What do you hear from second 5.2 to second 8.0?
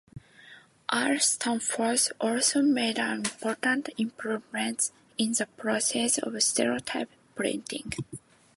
the process of stereotype printing.